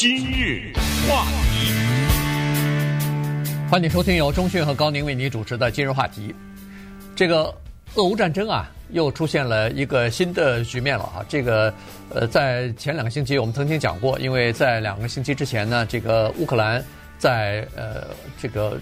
[0.00, 0.72] 今日
[1.08, 1.72] 话题，
[3.68, 6.32] 欢迎收听由钟讯和高宁为你主持的今日话题。
[7.16, 7.52] 这个
[7.96, 11.26] 俄乌战争啊，又出现了一个新的局面了啊！
[11.28, 11.74] 这个
[12.10, 16.80] 呃，在前两个星期我们曾经讲过，因为在两个星期之前呢，这个乌克兰
[17.18, 18.06] 在呃
[18.40, 18.78] 这个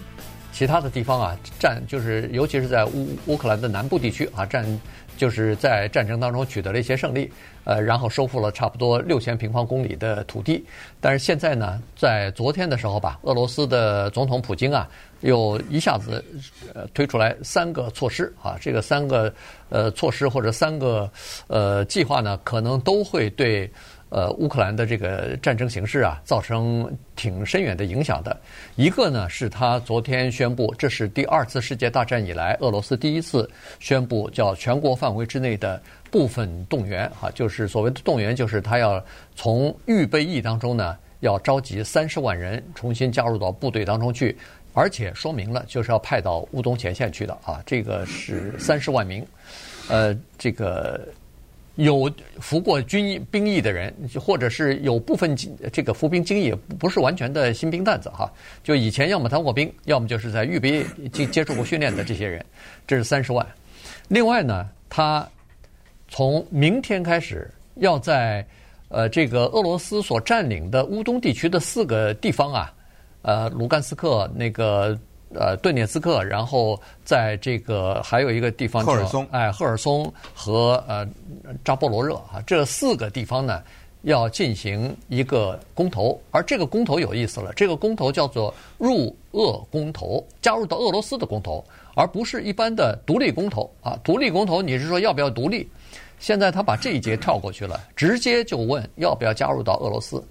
[0.57, 4.65] 其他的地方啊战，就是尤其是在乌乌克兰的南部地区啊战。
[5.17, 7.33] 就是在战争当中取得了一些胜利，
[7.65, 10.63] 呃，然后收复了差不多六千平方公里的土地。
[11.01, 14.87] 但是现在呢，在昨天的时候吧，俄罗斯的总统普京啊，
[15.21, 16.23] 又一下子
[16.75, 19.33] 呃推出来三个措施啊，这个三个
[19.71, 21.11] 呃措施或者三个
[21.47, 23.71] 呃计划呢，可能都会对。
[24.09, 28.39] 呃，乌克兰的这个战争形势啊，造成挺深远的影响的。
[28.77, 44.39] 一个呢，是他昨天宣布，这是第二次世界大战以来俄罗斯第一次宣布叫全国范围之内的部分动员啊，就是所谓的动员，就是他要从预备役当中呢，要召集三十万人重新加入到部队当中去，
[44.73, 49.27] 而且说明了就是要派到乌东前线去的啊，这个是三十万名，
[49.89, 51.09] 呃，这个。
[51.77, 52.11] 有
[52.41, 55.37] 服过军役兵役的人，或者是有部分
[55.73, 58.31] 这个服兵经验，不是完全的新兵蛋子哈。
[58.65, 62.45] 就以前要么当过兵，要么就是在预备接接受过训练的这些人，
[62.87, 63.47] 这是三十万。
[64.09, 65.27] 另外呢，他
[66.09, 68.45] 从明天开始要在
[68.89, 72.75] 呃这个俄罗斯所占领的乌东地区的四个地方啊，
[73.23, 74.99] 呃卢甘斯克那个。
[75.35, 81.07] 呃，顿涅茨克，然后在这个还有一个地方叫赫尔松，哎，赫尔松和呃
[81.65, 83.61] 扎波罗热啊，这四个地方呢
[84.03, 91.63] 要进行一个公投，而这个公投有意思了，这个公投叫做入俄公投，加入到俄罗斯的公投，
[91.97, 93.99] 而不是一般的独立公投啊。
[94.05, 95.69] 独立公投你是说要不要独立？
[96.21, 100.23] 现在他把这一节跳过去了，直接就问要不要加入到俄罗斯。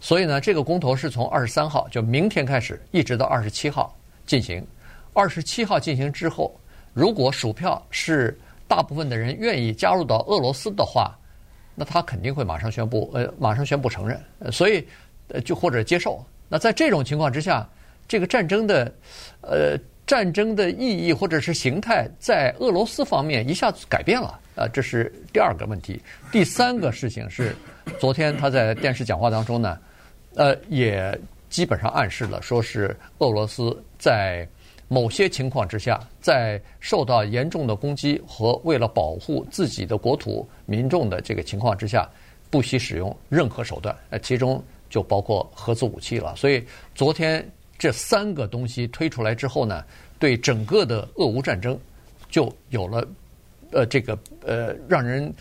[0.00, 3.94] 所以呢，这个公投是从二十三号就明天开始，一直到二十七号。
[4.26, 4.64] 进行
[5.12, 6.58] 二十七号进行之后，
[6.92, 11.16] 如果数票是大部分的人愿意加入到俄罗斯的话，
[11.74, 14.86] 那他肯定会马上宣布，呃，马上宣布承认，所以
[15.28, 16.24] 呃，就或者接受。
[16.48, 17.68] 那在这种情况之下，
[18.08, 18.92] 这个战争的
[19.40, 26.00] 呃战争的意义或者是形态，在俄罗斯方面一下子改变了啊，这是第二个问题。
[26.32, 27.54] 第三个事情是，
[28.00, 29.78] 昨天他在电视讲话当中呢，
[30.34, 31.16] 呃，也。
[31.54, 34.44] 基本上暗示了，说是俄罗斯在
[34.88, 42.10] 某些情况之下，在受到严重的攻击和为了保护自己的国土民众的这个情况之下，
[42.50, 44.60] 不惜使用任何手段，呃，其中
[44.90, 46.34] 就包括核子武器了。
[46.34, 46.60] 所以
[46.92, 47.48] 昨天
[47.78, 49.84] 这三个东西推出来之后呢，
[50.18, 51.78] 对整个的俄乌战争
[52.28, 53.06] 就有了
[53.70, 55.32] 呃这个呃让人。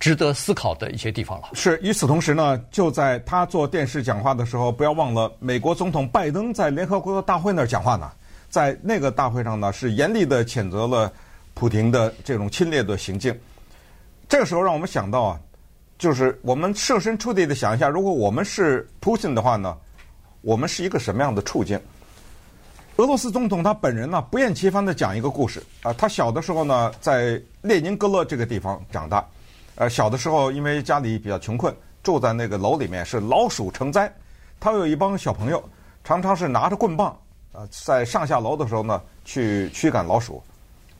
[0.00, 1.50] 值得思考的一些地方了。
[1.52, 8.10] 是，与此同时呢，就在他做电视讲话的时候，不要忘了，美国总统拜登在联合国大会那儿讲话呢。
[8.48, 11.12] 在那个大会上呢，是严厉的谴责了
[11.54, 13.32] 普廷的这种侵略的行径。
[14.28, 15.40] 这个时候，让我们想到啊，
[15.98, 19.76] 就是我们设身处地的想一下，如果我们是普京的话呢，
[20.40, 21.78] 我们是一个什么样的处境？
[22.96, 29.24] 俄罗斯总统他本人呢，不厌其烦的讲一个故事啊，他小的时候呢，在列宁格勒这个地方长大。
[29.80, 34.14] 呃，小的时候因为家里比较穷困，住在那个楼里面是老鼠成灾。
[34.60, 35.64] 他有一帮小朋友，
[36.04, 37.18] 常常是拿着棍棒，
[37.52, 40.42] 呃，在上下楼的时候呢，去驱赶老鼠，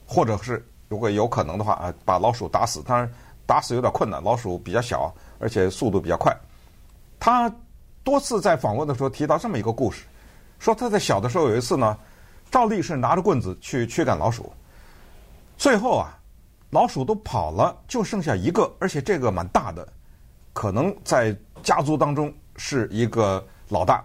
[0.07, 2.83] 或者是如果有可能的话啊，把老鼠打死。
[2.83, 3.07] 当然
[3.45, 6.35] 打死有点困难，老鼠比较小，而且速度比较快。
[7.19, 7.55] 他
[8.03, 10.05] 多次在访问的时候提到这么一个故事，
[10.59, 11.99] 说他在小的时候有一次呢，
[12.51, 14.51] 照例是拿着棍子去驱赶老鼠，
[15.59, 16.17] 最后啊。
[16.71, 19.87] 老鼠都跑了，就剩下一个，而且这个蛮大的，
[20.53, 24.05] 可能在家族当中是一个老大，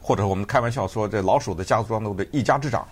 [0.00, 2.86] 或者我们开玩笑说，这老鼠的家族当中的一家之长。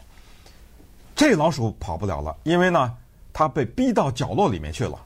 [1.16, 2.96] 这老鼠跑不了了，因为呢，
[3.32, 4.96] 它被逼到角落里面去了。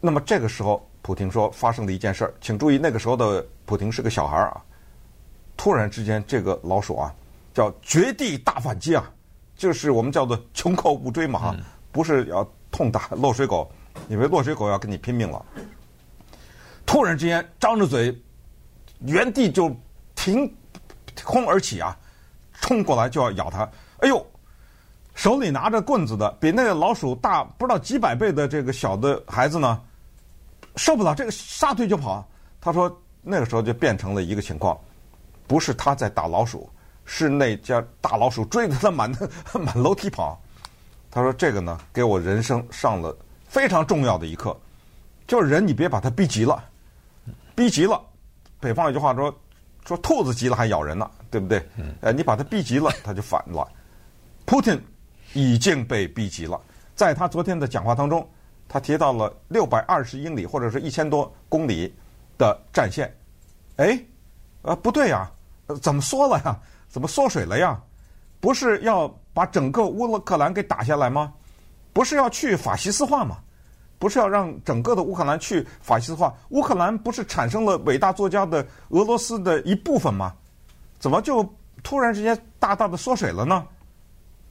[0.00, 4.60] 那么这个时候，普廷说发生了一件事儿，请注意，那个时候的普廷是个小孩儿啊。
[5.56, 7.14] 突然之间，这个老鼠啊，
[7.54, 9.08] 叫绝地大反击啊，
[9.54, 11.56] 就是我们叫做穷寇不追嘛哈。
[11.92, 13.70] 不是要痛打落水狗，
[14.08, 15.44] 因为落水狗要跟你拼命了。
[16.86, 18.16] 突然之间张着嘴，
[19.00, 19.74] 原地就
[20.14, 20.52] 挺
[21.24, 21.96] 空而起啊，
[22.60, 23.68] 冲过来就要咬它。
[23.98, 24.26] 哎呦，
[25.14, 29.80] 手里拿着棍子的比那个老鼠大不知道几百倍的这个小的孩子呢，
[30.76, 32.26] 受不了这个撒腿就跑。
[32.60, 34.78] 他说那个时候就变成了一个情况，
[35.46, 36.68] 不是他在打老鼠，
[37.04, 39.10] 是那家大老鼠追着他满
[39.60, 40.40] 满楼梯跑。
[41.10, 43.16] 他说：“这个呢，给我人生上了
[43.48, 44.56] 非常重要的一课，
[45.26, 46.62] 就是人你别把他逼急了，
[47.54, 48.00] 逼急了，
[48.60, 49.34] 北方有句话说，
[49.84, 51.68] 说兔子急了还咬人呢，对不对？
[52.00, 53.66] 呃，你把他逼急了，他就反了。
[54.46, 54.80] Putin
[55.32, 56.60] 已经被逼急了，
[56.94, 58.28] 在他昨天的讲话当中，
[58.68, 61.92] 他提到了六百二十英里或者是一千多公里
[62.38, 63.12] 的战线。
[63.76, 64.00] 哎，
[64.62, 65.28] 呃，不对呀，
[65.82, 66.56] 怎么缩了呀？
[66.88, 67.80] 怎么缩水了呀？
[68.40, 71.32] 不是要把整个乌克兰给打下来吗？
[71.92, 73.38] 不是要去法西斯化吗？
[73.98, 76.34] 不是要让整个的乌克兰去法西斯化？
[76.48, 80.34] 乌克兰不是产生了伟大作家的俄罗斯的一部分吗？
[80.98, 81.46] 怎么就
[81.82, 83.66] 突然之间大大的缩水了呢？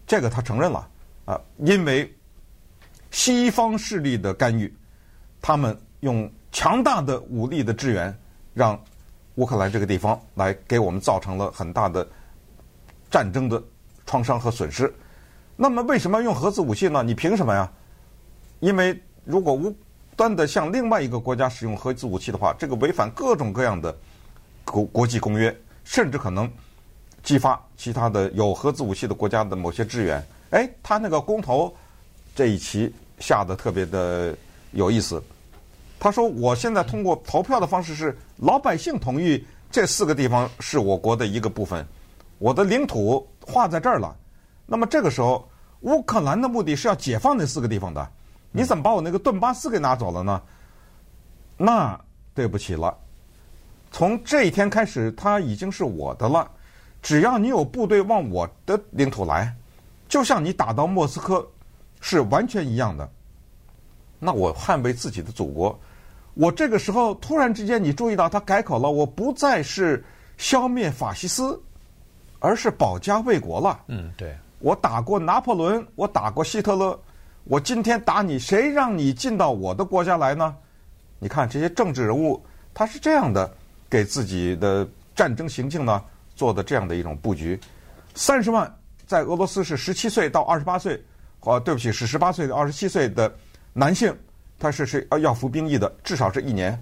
[0.06, 0.88] 这个他承认了
[1.26, 2.16] 啊，因为
[3.10, 4.72] 西方势力的干预，
[5.42, 8.16] 他们用强大的武力的支援，
[8.54, 8.80] 让
[9.36, 12.08] 乌克兰这个地方来给我们造成了很大的
[13.10, 13.64] 战争的
[14.10, 14.92] 创伤和损失。
[15.56, 17.04] 那么为什么用核子武器呢？
[17.04, 17.72] 你凭什么呀？
[18.60, 19.72] 因为如果无
[20.16, 23.96] 端的向另外一个国家使用核子武器的话，这个违反各种各样的
[24.66, 26.52] 国国际公约，甚至可能
[27.22, 30.26] 激发其他的有核子武器的国家的某些支援。
[30.50, 31.72] 哎，他那个公投
[32.34, 34.36] 这一期下得特别的
[34.72, 35.22] 有意思。
[36.00, 41.86] 他说：“我现在通过投票的方式是老百姓同意这四个地方是我国的一个部分，
[42.40, 44.18] 我的领土划在这儿了。
[44.66, 45.48] 那么这个时候，
[45.82, 48.10] 乌克兰的目的是要解放那四个地方的。”
[48.52, 50.42] 你怎么把我那个顿巴斯给拿走了呢？
[51.56, 52.00] 那
[52.34, 52.98] 对不起了，
[53.92, 56.50] 从这一天开始，它已经是我的了。
[57.00, 59.56] 只要你有部队往我的领土来，
[60.08, 61.48] 就像你打到莫斯科
[62.02, 63.08] 是完全一样的。
[64.18, 65.80] 那我捍卫自己的祖国，
[66.34, 70.04] 我这个时候突然之间，你注意到他改口了，我不再是
[70.38, 71.62] 消灭法西斯，
[72.40, 73.80] 而是保家卫国了。
[73.88, 77.00] 嗯，对，我打过拿破仑，我打过希特勒。
[77.46, 80.56] 我今天打你，谁让你进到我的国家来呢？
[81.18, 82.44] 你看这些政治人物，
[82.74, 83.52] 他是这样的
[83.90, 86.04] 给自己的战争行径呢
[86.36, 87.60] 做的这样的一种布局。
[88.14, 88.72] 三十万
[89.06, 91.02] 在俄罗斯是十七岁到二十八岁，
[91.42, 93.34] 哦，对不起，是十八岁到二十七岁的
[93.74, 94.16] 男性，
[94.60, 96.80] 他是是要服兵役的，至少是一年。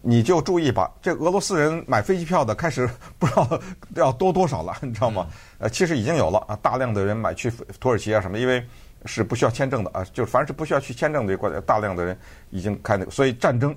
[0.00, 3.60] 你就注意吧，这俄罗斯人买飞机票的开始 不知道
[3.94, 5.26] 要多多少了，你知道吗？
[5.58, 7.50] 呃，其实已经有了啊，大量的人买去
[7.80, 8.64] 土耳其啊什么，因为。
[9.04, 12.18] 是不需要签证的啊，就是凡是不需要去签证的国家，大量的人
[12.50, 13.74] 已经开那个，所以战争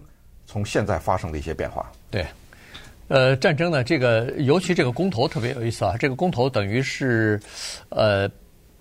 [0.48, 1.90] 从现在发生了一些变化。
[2.10, 2.26] 对，
[3.08, 7.40] 呃，战争呢，这个尤其这个公投特别有意思啊，这个公投等于是，
[7.90, 8.28] 呃，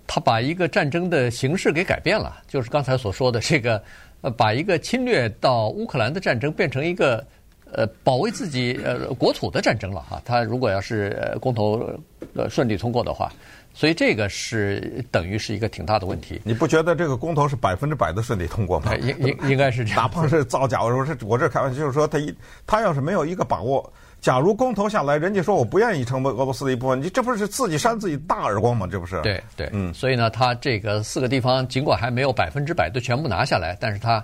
[0.07, 3.81] 他把一个战争的形式给改变了，就是刚才所说的这个，
[4.21, 7.25] 呃，把一个侵略到乌克兰的战争变成一个
[7.71, 10.21] 呃保卫自己呃国土的战争了哈。
[10.23, 11.93] 他如果要是公投
[12.33, 13.31] 呃顺利通过的话。
[13.73, 16.41] 所以这个是等于是一个挺大的问题。
[16.43, 18.93] 你不觉得这个公投是百分之百的顺利通过吗？
[18.97, 20.01] 应应应该是这样。
[20.01, 22.35] 哪怕是造假，我说是我这开玩笑，就是说他一
[22.67, 23.89] 他要是没有一个把握，
[24.21, 28.87] 假如公投下来，人家说我不愿意成为俄罗斯的一部分，你这不是自己扇自己大耳光吗？
[28.89, 29.19] 这不是？
[29.21, 29.93] 对对，嗯。
[29.93, 34.23] 所以呢，他这个四个地方尽管还没有百分之百的全部拿下来，但是他。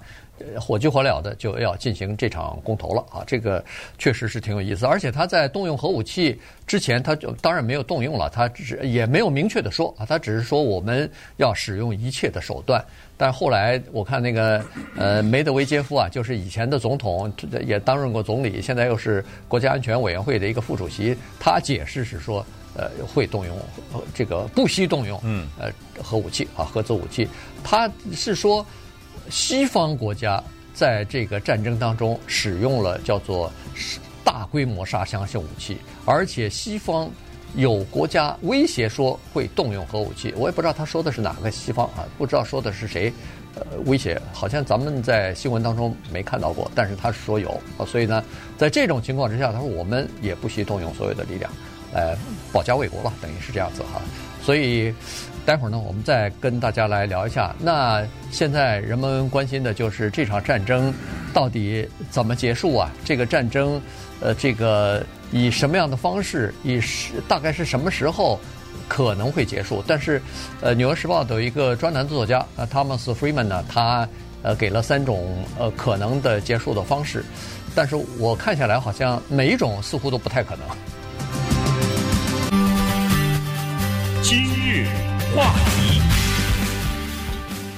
[0.60, 3.24] 火急火燎的就要进行这场公投了啊！
[3.26, 3.64] 这个
[3.98, 12.84] 确实是挺有意思，而且他在动用核武器之前，他就当然没有动用了，他只是也没有明确的说啊，他只是说我们要使用一切的手段。
[13.18, 14.64] 但后来我看那个
[14.96, 17.32] 呃梅德韦杰夫啊，就是以前的总统，
[17.66, 22.46] 也担任过总理，现在又是国家安全委员会的一个副主席，他解释是说
[22.76, 23.58] 呃会动用
[24.14, 25.72] 这个不惜动用嗯呃
[26.04, 27.28] 核武器啊核子武器，
[27.64, 28.66] 他是说。
[29.30, 30.44] 西方国家
[30.74, 33.52] 在这个战争当中使用了叫做
[34.24, 37.10] 大规模杀伤性武器，而且西方
[37.56, 40.34] 有国家威胁说会动用核武器。
[40.38, 43.12] 我也不知道他说的是哪个西方啊，不知道说的是谁。
[43.56, 47.86] 呃，威胁好像咱们在新闻当中没看到过，但是他说有啊。
[47.86, 48.24] 所以呢，
[48.58, 51.52] 在这种情况之下，他说我们也不惜动用所有的力量，
[51.92, 52.16] 来
[52.52, 54.00] 保家卫国了，等于是这样子哈。
[54.44, 54.94] 所以。
[55.48, 57.56] 待会儿呢，我们再跟大家来聊一下。
[57.58, 60.94] 那现在人们关心的就是这场战争
[61.34, 62.92] 到底怎么结束啊？
[63.06, 63.82] 这个战争，
[64.20, 65.02] 呃，这个
[65.32, 66.82] 以什么样的方式，以
[67.30, 68.38] 大概是什么时候
[68.90, 69.82] 可能会结束？
[69.88, 70.22] 但是，
[70.60, 74.06] 呃，《纽约时报》有一个专栏作家啊，Thomas Freeman 呢，他
[74.44, 77.24] 呃给了三种呃可能的结束的方式，
[77.74, 80.68] 但是我看下来好像每一种似乎都不太可能。
[85.38, 86.02] 话题，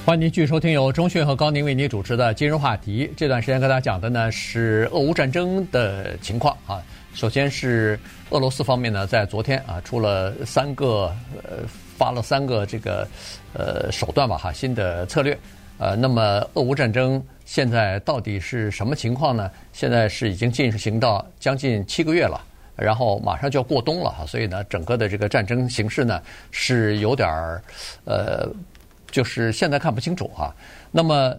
[0.06, 3.06] 欢迎您继续收听由中讯和高宁为您主持的《今日话题》。
[3.14, 6.82] 这段时间跟大家讲的呢是俄乌战争的情况啊。
[7.12, 8.00] 首先是
[8.30, 11.58] 俄罗斯方面呢，在昨天啊出了三个呃
[11.98, 13.06] 发了三个这个
[13.52, 15.38] 呃手段吧哈新的策略。
[15.76, 19.50] 呃，那么俄乌战争现在到底是什么情况呢？
[19.74, 22.42] 现在是已经进行到将近七个月了，
[22.80, 26.20] 然后马上就要过冬了哈，所以呢，整个的这个战争形势呢
[26.50, 27.62] 是有点儿，
[28.04, 28.48] 呃，
[29.10, 30.54] 就是现在看不清楚哈。
[30.90, 31.36] 那么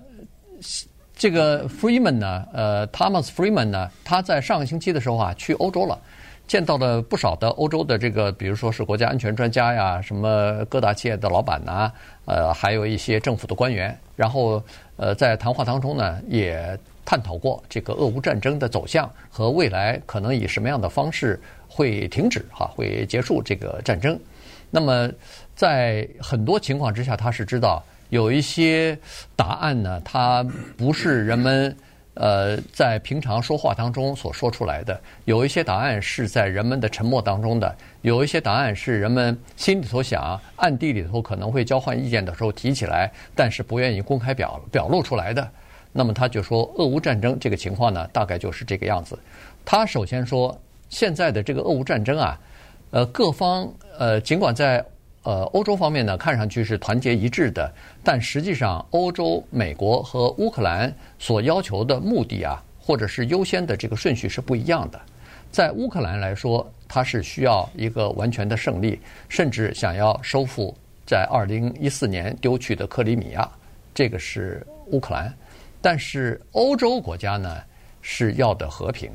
[1.15, 5.99] 这个 Freeman 呢，呃，Thomas Freeman 呢，他在上个星期的时候啊，去欧洲了。
[6.47, 11.89] 见到了不少的欧洲的这个，比如说是国家安全专家呀，什么各大企业的老板呐，
[12.25, 13.97] 呃，还有一些政府的官员。
[14.17, 14.61] 然后，
[14.97, 16.77] 呃，在谈话当中呢，也
[17.11, 21.37] 探讨过这个俄乌战争的走向和未来可能以什么样的方式
[21.67, 24.17] 会停止哈，会结束这个战争。
[24.69, 25.11] 那么，
[25.53, 28.97] 在很多情况之下，他是知道有一些
[29.35, 30.41] 答案呢，它
[30.77, 31.75] 不是人们。
[32.13, 45.49] 呃，在平常说话当中所说出来的，有一些答案是在人们的沉默当中的，有一些答案是人们心里头想，暗地里头可能会交换意见的时候提起来，但是不愿意公开表表露出来的。
[45.91, 49.17] 那么他就说，俄乌战争这个情况呢，大概就是这个样子。
[49.65, 50.57] 他首先说，
[50.89, 52.39] 现在的这个俄乌战争啊，
[52.91, 54.83] 呃，各方呃，尽管在。
[55.23, 57.71] 呃，欧洲方面呢，看上去是团结一致的，
[58.03, 64.99] 但实际上，欧洲、美国和乌克兰所要求的目的啊，或者是优先的这个顺序是不一样的。
[65.51, 73.47] 在乌克兰来说，它是需要一个完全的胜利，甚至想要收复在二零一四年丢去的克里米亚，
[73.93, 75.31] 这个是乌克兰。
[75.81, 77.61] 但是欧洲国家呢，
[78.01, 79.11] 是要的和平，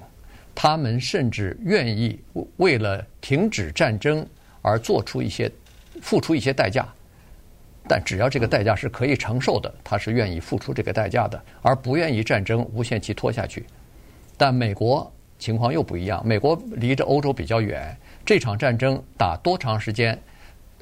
[0.54, 2.20] 他们甚至愿意
[2.56, 4.26] 为了停止战争
[4.62, 5.50] 而做出一些。
[6.02, 6.86] 付出一些代价，
[7.88, 13.64] 但只要这个代价是可以承受的，他是愿意付出这个代价的，而不愿意战争无限期拖下去。
[14.36, 17.96] 但美国情况又不一样，美国离着欧洲比较远，
[18.26, 20.20] 这场战争打多长时间？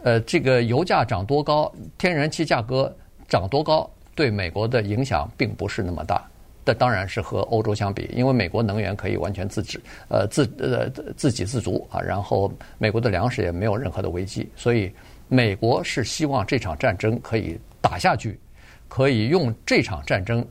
[0.03, 2.93] 呃，这个油价涨多高，天然气价格
[3.29, 6.23] 涨多高，对美国的影响并不是那么大。
[6.67, 9.79] 这当然是和欧洲相比，因为美国能源可以完全自制，
[10.09, 14.91] 呃自呃自给自足啊，然后美国的粮食也没有任何的危机，所以
[15.29, 18.41] 美国是希望这场战争可以打下去，
[18.89, 20.43] 可以用这场战争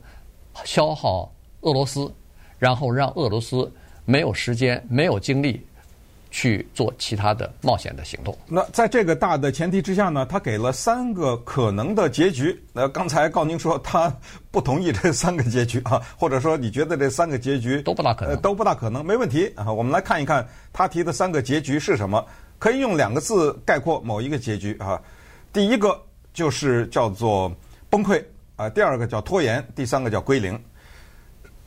[0.64, 1.28] 消耗
[1.62, 2.08] 俄罗斯，
[2.60, 3.68] 然后让俄罗斯
[4.04, 5.66] 没有时间、没有精力。
[6.34, 8.36] 去做其他的冒险的行动。
[8.48, 12.60] 那在这个大的前提之下呢，他给了三个可能的结局。
[12.72, 14.12] 那刚才告宁说他
[14.50, 19.72] 不同意这三个结局啊，或者说你觉得这三个结局 都不大可能，都不大可能，没问题啊。
[19.72, 22.26] 我们来看一看他提的三个结局是什么，
[22.58, 25.00] 可以用两个字概括某一个结局啊。
[25.52, 25.96] 第一个
[26.32, 27.54] 就是叫做
[27.88, 28.20] 崩溃
[28.56, 30.60] 啊，第二个叫拖延，第三个叫归零。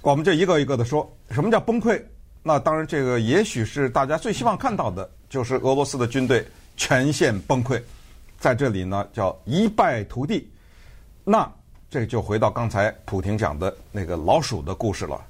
[0.02, 2.02] 我们就一个一个的说，什么叫崩溃？
[2.48, 7.78] 那当然，这个也许是大家最希望看到的，就是俄罗斯的军队全线崩溃，
[8.40, 10.50] 在这里呢叫一败涂地。
[11.26, 11.52] 那
[11.90, 15.22] 这就回到刚才普廷讲的那个老鼠的故事了。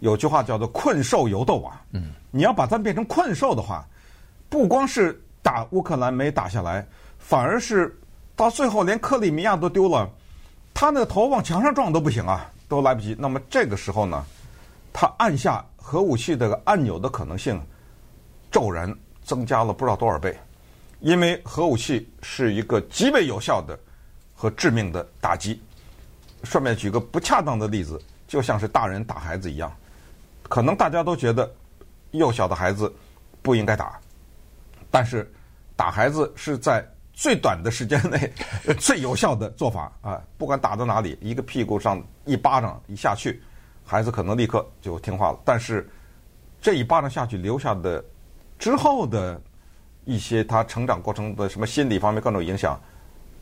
[0.00, 3.82] 有句话叫做“困兽犹斗”啊，嗯，你要把它变成困兽的话，
[4.50, 6.86] 不光是打乌克兰没打下来，
[7.18, 7.98] 反而是
[8.36, 10.06] 到最后连克里米亚都丢了，
[10.74, 13.16] 他那个头往墙上撞都不行啊，都来不及。
[13.18, 14.22] 那么这个时候呢，
[14.92, 15.64] 他按下。
[15.82, 17.60] 核武器的按钮的可能性
[18.48, 18.94] 骤然
[19.24, 20.38] 增加了不知道多少倍，
[21.00, 23.76] 因为核武器是一个极为有效的
[24.36, 25.60] 和致命的打击。
[26.44, 29.74] 顺便举个不恰当的例子，就像是大人打孩子一样，
[30.48, 31.50] 可能大家都觉得
[32.12, 32.94] 幼小的孩子
[33.42, 33.98] 不应该打，
[34.92, 35.28] 但是
[35.74, 38.32] 打孩子是在最短的时间内
[38.78, 40.22] 最有效的做法啊！
[40.38, 43.42] 不管打到哪里，一个屁股上一巴掌一下去。
[43.90, 45.90] 孩子可能立刻就听话了，但是
[46.62, 48.04] 这一巴掌下去留下的
[48.56, 49.40] 之后的
[50.04, 52.80] 一些他成长过程的什么心理方面各种影响，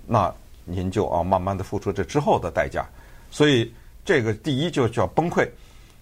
[0.06, 2.88] 那您就要慢慢的付出这之后的代价。
[3.30, 3.70] 所以
[4.06, 5.46] 这个第一就叫崩溃。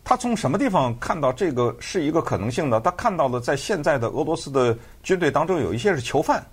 [0.05, 2.81] 他从什么地方看到这个是一个可能性呢？
[2.81, 6.47] 他看到了在现在的俄罗斯的军队当中有一些是囚犯，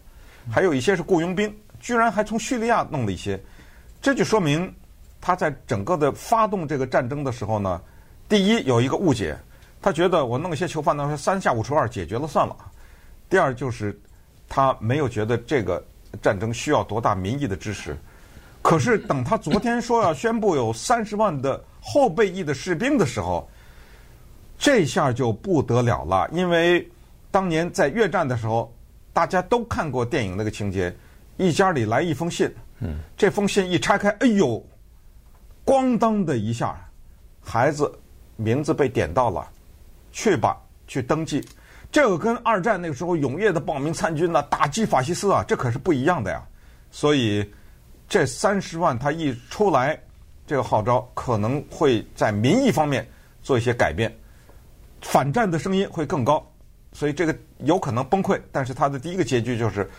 [0.49, 3.39] 还有一些是雇佣兵，居然还从叙利亚弄了一些，
[4.01, 4.73] 这就说明。
[5.25, 7.81] 他在整个的发动这个战争的时候呢，
[8.27, 9.39] 第一有一个误解，
[9.81, 12.53] 他觉得我弄一些囚犯，呢，三下五除二解决了算了。
[13.29, 13.97] 第二就是
[14.49, 15.81] 他没有觉得这个
[16.21, 17.95] 战争需要多大民意的支持。
[18.61, 23.49] 可是等他昨天说要宣布有三十万的后备役的士兵的时候，
[24.57, 26.85] 这下就不得了了，因为
[27.31, 28.75] 当年在越战的时候，
[29.13, 30.93] 大家都看过电影那个情节，
[31.37, 34.61] 一家里来一封信，嗯，这封信一拆开，哎呦！
[35.65, 36.75] 咣当的一下，
[37.41, 37.91] 孩子
[38.35, 39.47] 名字被点到了，
[40.11, 41.45] 去吧，去登记。
[41.91, 46.43] 这个跟二战那个时候踊跃的报名参军呐，打击法西斯啊，这可是不一样的呀。
[46.89, 47.47] 所以
[48.09, 49.99] 这三十万他一出来，
[50.45, 53.07] 这个号召可能会在民意方面
[53.41, 54.11] 做一些改变，
[55.01, 56.45] 反战的声音会更高，
[56.91, 58.41] 所以这个有可能崩溃。
[58.51, 59.89] 但是它的第一个结局就是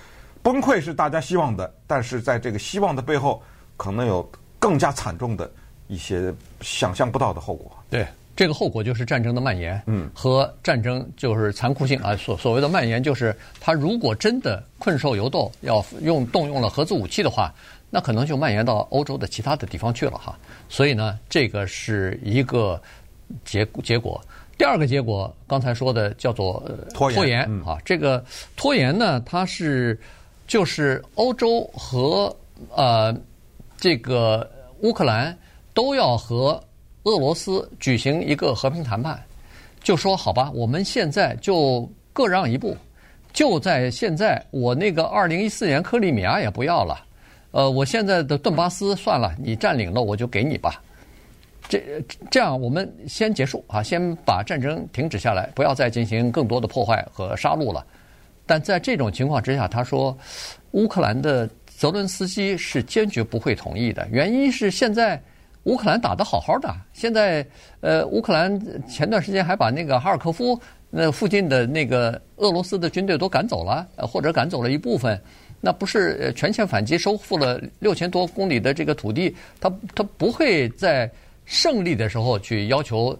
[0.42, 3.42] 崩溃是大家希望的，但是在这个希望的背后，
[3.76, 4.28] 可能有
[4.64, 5.50] 更加惨重的
[5.88, 7.70] 一些想象不到的后果。
[7.90, 8.06] 对。
[8.36, 12.16] 这个后果就是战争的蔓延，嗯，和战争就是残酷性啊。
[12.16, 17.54] 所所谓的蔓延，就是他如果真的困兽犹斗，要用动用了核子武器的话，
[17.90, 20.36] 那可能就蔓延到欧洲的其他的地方去了哈。
[20.68, 22.82] 所以呢，这个是一个
[23.44, 24.20] 结结果。
[24.58, 26.60] 第二个结果，刚才说的叫做
[26.92, 27.78] 拖延，拖延啊。
[27.84, 28.24] 这个
[28.56, 29.96] 拖延呢，它是
[30.48, 32.36] 就是欧洲和
[32.74, 33.14] 呃
[33.76, 34.50] 这个
[34.84, 35.36] 乌克兰
[35.74, 36.62] 都要和。
[37.06, 39.22] 俄罗斯举行一个和平谈判，
[39.82, 42.74] 就说好吧，我们现在就各让一步，
[43.30, 47.04] 就在现在，我那个二零一四年克里米亚也不要了，
[47.50, 50.82] 呃，我现在的顿巴斯算了，你占领了我就给你吧。
[51.68, 57.84] 这这样，我们先结束啊，先把战争停止下来，不要再进行更多的破坏和杀戮了。
[58.46, 60.16] 但在这种情况之下，他说，
[60.70, 65.20] 乌克兰的泽伦斯基是坚决不会同意的，原因是现在。
[65.64, 67.42] 乌克兰打得好好的，现在
[67.80, 75.18] 呃，乌克兰前段时间还把那个哈尔科夫那附近的那个俄罗斯的军队都赶走了，或者赶走了一部分，
[75.62, 81.10] 那不是全线反击，收复了六千多公里的这个土地，他他不会在
[81.46, 83.18] 胜利的时候去要求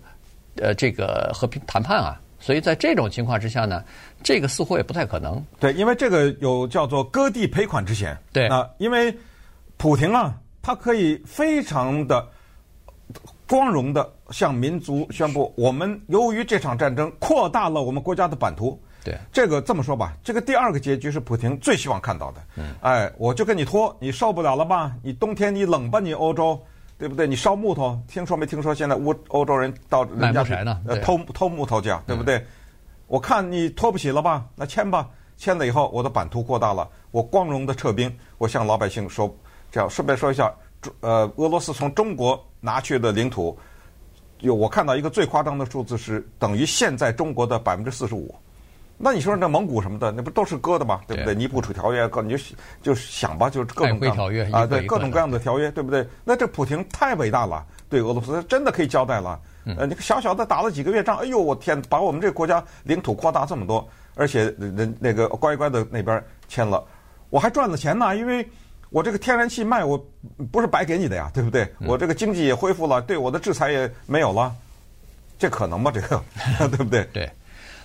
[0.57, 3.83] 呃这个和平谈判啊，所以在这种情况之下呢，
[4.23, 5.43] 这个似乎也不太可能。
[5.59, 8.15] 对，因为这个有叫做割地赔款之嫌。
[8.33, 9.17] 对啊，因为
[9.79, 12.29] 普廷啊，他可以非常的。
[13.47, 18.81] 光荣的向民族宣布，我们由于这场战争扩大了我们国家的版图。
[19.05, 22.41] 对，这个这么说吧，这个第二个结局是普廷最希望看到的。
[22.57, 24.93] 嗯，哎，我就跟你拖，你受不了了吧？
[25.03, 26.01] 你冬天你冷吧？
[26.01, 26.59] 你欧洲，
[26.97, 27.27] 对不对？
[27.27, 28.75] 你烧木头，听说没听说？
[28.75, 30.55] 现在欧欧洲人到人家去
[30.87, 32.37] 呃偷偷木头去，对不对？
[32.39, 32.47] 嗯、
[33.09, 34.45] 我看你拖不起了吧？
[34.55, 39.35] 那签吧，签了以后，我的版图扩大了，我光荣的撤兵，我向老百姓说，
[39.71, 40.53] 这样顺便说一下。
[41.01, 43.59] 呃，俄罗斯从中国拿去的领土，
[44.41, 48.35] 有我看到一个最夸张的数字是等于现在中国的百分之四十五。
[48.97, 51.01] 那你说那蒙古什么的，那不都是割的吗？
[51.07, 51.35] 对不对？
[51.35, 52.45] 尼布楚条约，各你就
[52.83, 56.07] 就想吧，就是各种各样的啊，对各种各样的条约，对不对？
[56.25, 59.39] 那这普京太伟大了，对俄罗斯真的可以交代了。
[59.77, 66.83] 呃，你小小的打了几个月仗，哎呦我天，把我们这个国家领土扩大这么多，而且人那个乖乖的那边签了，
[67.31, 68.47] 我还赚了钱呢，因为。
[68.91, 69.99] 我这个天然气卖，我
[70.53, 71.69] 不是白给你的呀，对不对？
[71.81, 74.55] 我这个经济也恢复了，对我的制裁也没有了，
[75.37, 75.91] 这可能吗？
[75.93, 76.23] 这个
[76.71, 77.03] 对不对？
[77.13, 77.29] 对，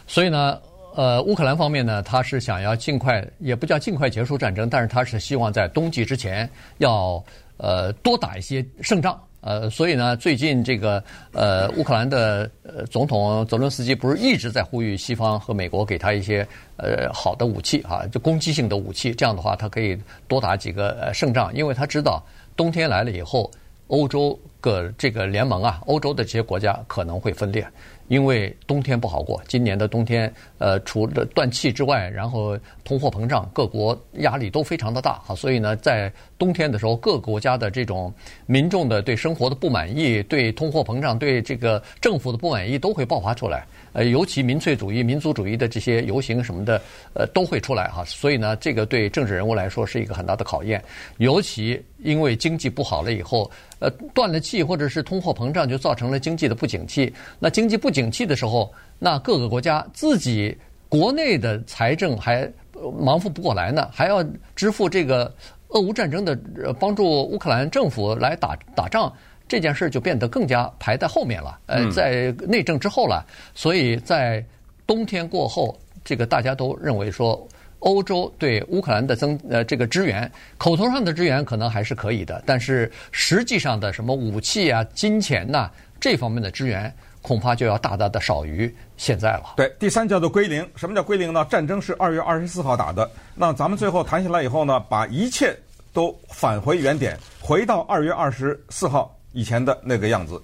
[0.06, 0.62] 所以呢，
[0.95, 6.49] 呃，乌克兰方面呢，他是想要尽快，也不叫尽快结束战争，但是他是希望在冬季之前
[6.80, 7.23] 要
[7.58, 9.19] 呃多打一些胜仗。
[9.41, 12.49] 呃，所以呢，最近这个呃，乌克兰的
[12.91, 19.97] 总统泽伦斯基不是一直在呼吁西方和美国给他一些呃好的武器啊，就攻击性的武器，这样的话他可以
[20.28, 22.21] 多打几个呃胜仗，因为他知道
[22.58, 23.49] 冬天来了以后，
[23.88, 27.65] 欧洲各这个联盟啊，欧洲的这些国家可能会分裂。
[28.10, 38.12] 因为冬天不好过，今年的冬天，呃，除了断气之外，然后通货膨胀，各国压力都非常的大，哈，所以呢，在冬天的时候，各个国家的这种
[38.45, 43.67] 民众的对生活的不满意，对通货膨胀，对这个政府的不满意，都会爆发出来。
[43.91, 46.82] 呃，尤其民粹主义、民族主义的这些游行什么的，
[47.13, 48.06] 呃，都会出来哈。
[48.06, 50.82] 所以呢，这个对政治人物来说是一个很大的考验。
[51.17, 57.13] 尤其因为经济不好了以后，呃，断了气或者是通货膨胀，就造成了经济的不景气。
[57.38, 60.56] 那经济不景气的时候，那各个国家自己
[60.88, 62.49] 国内的财政还
[62.97, 64.23] 忙活不过来呢，还要
[64.56, 65.34] 支付这个
[65.69, 66.38] 俄乌战争的
[66.79, 69.12] 帮助乌克兰政府来打打仗。
[69.47, 73.25] 这件事就变得更加排在后面了，呃，在内政之后了。
[73.55, 74.45] 所以在
[74.86, 77.47] 冬天过后，这个大家都认为说，
[77.79, 89.53] 欧洲对乌克兰的增呃这个支援，口头上的支援可能还是可以的，但是实际上的什么武器啊、金钱呐、啊、这方面的支援，恐怕就要大大的少于现在了。
[89.58, 90.67] 对，第三叫做归零。
[90.75, 91.45] 什么叫归零呢？
[91.49, 95.58] 战争是二月二十四号打的，那咱们最后谈下来以后呢，把一切
[95.93, 99.15] 都返回原点，回到二月二十四号。
[99.32, 100.41] 以前的那个样子，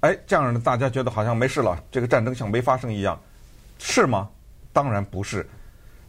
[0.00, 3.18] 哎，这样呢，大家觉得好像没事了，这个战争像没发生一样，
[3.78, 4.28] 是吗？
[4.74, 5.48] 当然不是，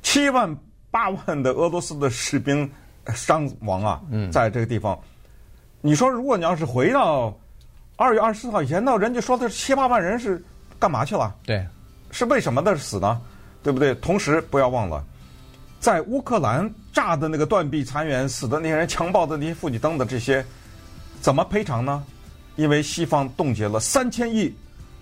[0.02, 0.54] 七万
[0.92, 2.70] 八万的俄罗斯的士兵
[3.16, 5.00] 伤亡啊，在这个地方，
[5.80, 7.34] 你说如果你要是回到
[7.98, 10.42] 二月二十四号以前，那人家说的七八万人是
[10.80, 11.36] 干嘛去了？
[11.46, 11.66] 对，
[12.12, 13.20] 是为什么的死呢？
[13.62, 13.94] 对不对？
[13.96, 15.04] 同时不要忘了，
[15.80, 20.46] 在乌克兰炸的那个断壁残垣死的那些人，强暴的那些妇女等等这些，
[21.20, 22.06] 怎么赔偿呢？
[22.56, 24.56] 因为西方冻结了三千亿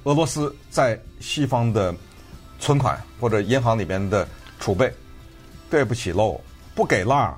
[0.06, 1.94] 俄罗斯在西方的
[2.60, 4.28] 存款或者银行里边的
[4.60, 4.92] 储备。
[5.68, 6.40] 对不起喽，
[6.76, 7.38] 不给了，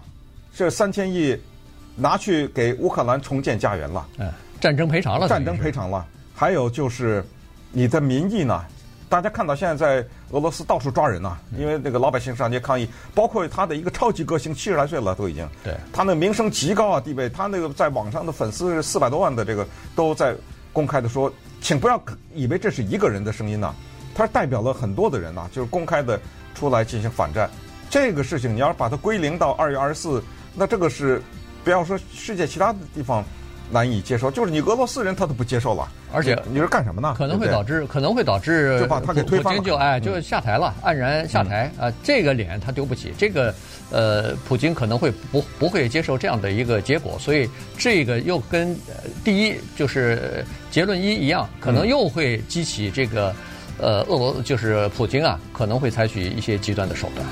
[0.53, 1.35] 这三千亿
[1.95, 4.05] 拿去给乌克兰重建家园了。
[4.17, 5.27] 嗯，战争赔偿了。
[5.27, 6.05] 战争赔偿了。
[6.35, 7.25] 还有就是
[7.71, 8.63] 你的民意呢？
[9.09, 15.47] 大家看到现在在俄罗斯到处抓人呐、啊，因为那个老百姓上街抗议，包括他的一个超级歌星，七十来岁了都已经。
[15.63, 15.73] 对。
[15.93, 19.65] 他那个名声极高啊，地位，他那个在网上的粉丝四百多万的，这个
[19.95, 20.35] 都在
[20.73, 22.01] 公开的说，请不要
[22.33, 23.75] 以为这是一个人的声音呐、啊，
[24.13, 26.19] 他是代表了很多的人呐、啊，就是公开的
[26.53, 27.49] 出来进行反战。
[27.89, 30.21] 这个事情你要是把它归零到二月二十四，
[30.53, 31.21] 那这个是
[31.63, 33.23] 不要说世界其他的地方
[33.69, 35.87] 难以接受，就是你俄罗斯人他都不接受了。
[36.13, 37.13] 而且你是干什么呢？
[37.17, 41.91] 可能会导致，可能会导致就把他给推翻了，普京就哎就下台了，黯然下台啊！
[42.01, 43.53] 这个脸他丢不起，这个
[43.91, 53.35] 呃，普京可能会不不会接受这样的一个结果，所以这个又跟呃第一就是结论一一样，可能又会激起这个
[53.79, 57.25] 呃俄罗就是普京啊，可能会采取一些极端的手段。